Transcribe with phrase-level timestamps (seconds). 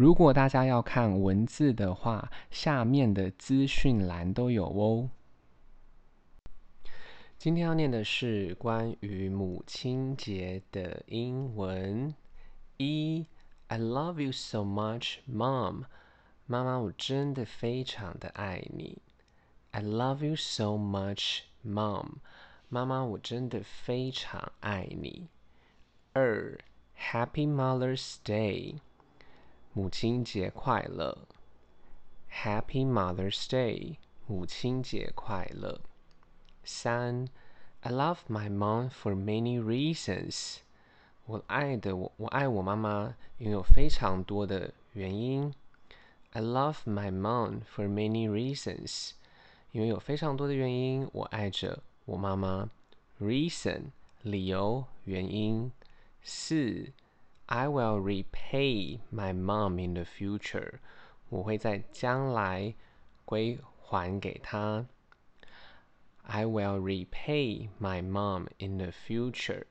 [0.00, 5.10] 如果大家要看文字的话，下面的资讯栏都有哦。
[7.36, 12.14] 今天要念的是关于母亲节的英文。
[12.78, 13.26] 一
[13.66, 15.82] ，I love you so much, Mom。
[16.46, 19.02] 妈妈，我真的非常的爱你。
[19.72, 22.12] I love you so much, Mom。
[22.70, 25.28] 妈妈，我真的非常爱你。
[26.14, 26.58] 二
[26.98, 28.76] ，Happy Mother's Day。
[29.72, 31.16] 母亲节快乐
[32.28, 35.80] ，Happy Mother's Day，母亲节快乐。
[36.64, 37.28] 三
[37.82, 40.56] ，I love my mom for many reasons。
[41.26, 45.54] 我爱的我，我爱我妈妈，因为有非常多的原因。
[46.32, 49.12] I love my mom for many reasons，
[49.70, 52.68] 因为有非常多的原因，我爱着我妈妈。
[53.20, 55.70] Reason，理由、原因。
[56.24, 56.92] 四。
[57.49, 60.79] I will repay my mom in the future。
[61.29, 62.73] 我会在将来
[63.23, 64.87] 归还给她。
[66.23, 69.65] I will repay my mom in the future。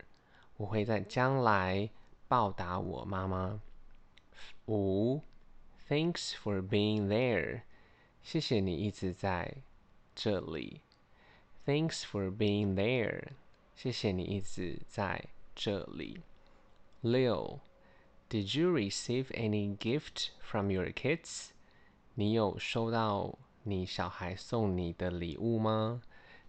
[0.56, 1.91] 我会在将来
[2.28, 3.60] 报答我妈妈。
[4.66, 5.22] 五，
[5.88, 7.62] Thanks for being there。
[8.22, 9.56] 谢谢你一直在
[10.14, 10.80] 这里。
[11.66, 13.33] Thanks for being there。
[13.74, 15.24] 谢谢你一直在
[15.56, 16.20] 这里。
[17.00, 17.58] 六。
[18.28, 21.50] Did you receive any gift from your kids？
[22.14, 26.02] 你有收到你小孩送你的礼物吗？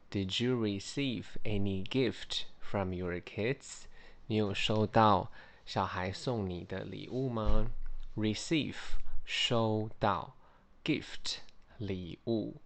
[0.10, 3.84] Did you receive any gift from your kids？
[4.28, 5.32] 你有收到
[5.66, 7.68] 小孩送你的礼物吗？
[8.16, 8.76] Receive
[9.24, 10.36] 收到，
[10.84, 11.38] gift
[11.78, 12.62] 礼物。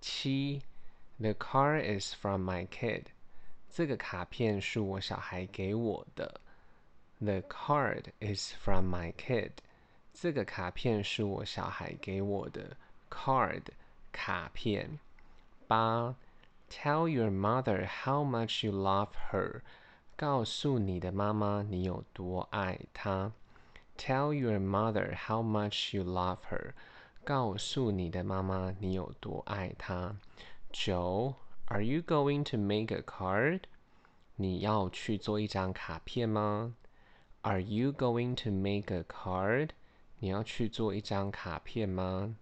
[0.00, 0.62] 七，
[1.18, 3.06] The card is from my kid。
[3.68, 6.40] 这个卡片是我小孩给我的。
[7.23, 9.51] The card is from my kid。
[10.11, 12.75] 这个卡片是我小孩给我的。
[13.11, 13.65] Card
[14.11, 14.97] 卡片。
[15.67, 16.15] 八
[16.71, 19.61] ，Tell your mother how much you love her。
[20.15, 23.31] 告诉你的妈妈你有多爱她。
[23.99, 26.71] Tell your mother how much you love her。
[27.23, 30.15] 告诉你的妈妈你有多爱她。
[30.71, 31.35] 九
[31.67, 33.61] ，Are you going to make a card？
[34.37, 36.73] 你要去做一张卡片吗
[37.42, 39.70] ？Are you going to make a card？
[40.18, 42.34] 你要去做一张卡片吗？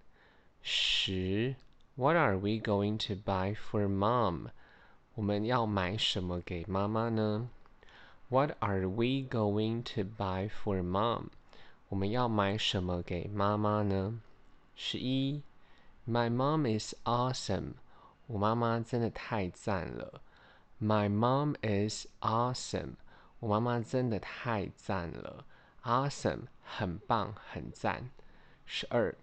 [0.62, 1.56] 十，
[1.96, 4.50] What are we going to buy for mom？
[5.14, 7.48] 我们要买什么给妈妈呢？
[8.28, 11.26] What are we going to buy for mom？
[11.88, 14.20] 我们要买什么给妈妈呢？
[14.74, 15.42] 十一，
[16.08, 17.74] My mom is awesome。
[18.26, 20.20] 我妈妈真的太赞了。
[20.80, 22.94] My mom is awesome。
[23.39, 25.45] 我妈妈真的太赞了
[25.83, 28.09] ，Awesome，很棒，很赞。
[28.65, 29.17] 十二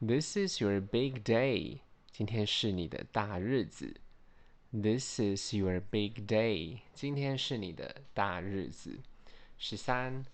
[0.00, 1.78] ，This is your big day，
[2.12, 3.96] 今天是你的大日子。
[4.70, 8.98] This is your big day，今天是你的大日子。
[9.56, 10.26] 十三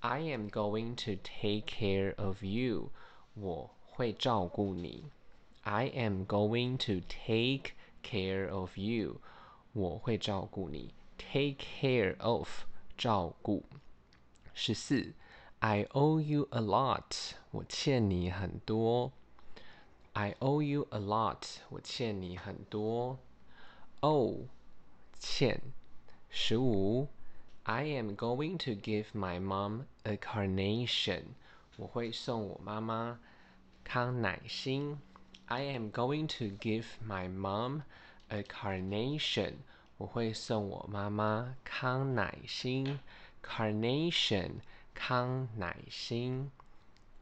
[0.00, 2.90] ，I am going to take care of you，
[3.32, 5.04] 我会照顾你。
[5.62, 7.72] I am going to take
[8.02, 9.22] care of you，
[9.72, 10.92] 我会照顾你。
[11.16, 12.64] Take care of。
[12.96, 13.64] 照顾。
[14.54, 15.12] 十四
[15.58, 19.12] ，I owe you a lot，我欠你很多。
[20.12, 23.18] I owe you a lot，我欠你很多。
[24.00, 24.46] owe，
[25.18, 25.60] 欠。
[26.30, 27.08] 十五
[27.64, 31.22] ，I am going to give my mom a carnation，
[31.76, 33.18] 我会送我妈妈
[33.82, 34.98] 康乃馨。
[35.46, 37.82] I am going to give my mom
[38.28, 39.54] a carnation。
[40.04, 43.00] 我会送我妈妈康乃馨
[43.42, 44.56] ，Carnation，
[44.92, 46.50] 康乃馨。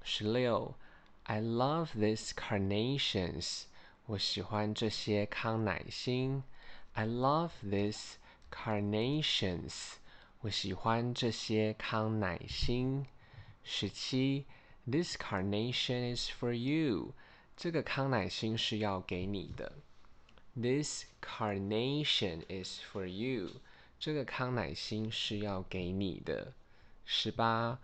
[0.02, 0.74] 十六
[1.22, 3.66] ，I love these carnations，
[4.06, 6.42] 我喜欢这些康乃馨。
[6.94, 8.14] I love these
[8.50, 9.92] carnations，
[10.40, 13.06] 我喜欢这些康乃馨。
[13.62, 14.46] 十七
[14.90, 17.14] ，This carnation is for you，
[17.56, 19.72] 这个康乃馨是要给你的。
[20.54, 23.60] This carnation is for you。
[23.98, 26.52] 这个康乃馨是要给你的。
[27.04, 27.78] 十八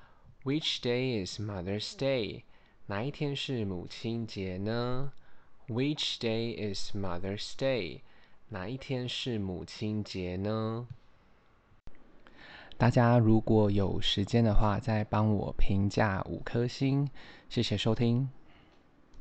[0.44, 2.42] ，Which day is Mother's Day？
[2.86, 5.12] 哪一天是母亲节呢
[5.66, 8.00] ？Which day is Mother's Day？
[8.48, 10.86] 哪一天是母亲节呢？
[12.76, 17.08] 大家如果有时间的话，再帮我评价五颗星，
[17.48, 18.28] 谢谢收听。